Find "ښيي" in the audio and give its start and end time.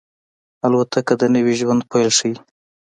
2.17-2.33